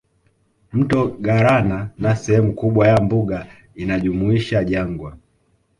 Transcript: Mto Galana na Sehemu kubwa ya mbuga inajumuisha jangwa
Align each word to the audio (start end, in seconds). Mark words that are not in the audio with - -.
Mto 0.73 1.07
Galana 1.07 1.89
na 1.97 2.15
Sehemu 2.15 2.53
kubwa 2.53 2.87
ya 2.87 3.01
mbuga 3.01 3.47
inajumuisha 3.75 4.63
jangwa 4.63 5.17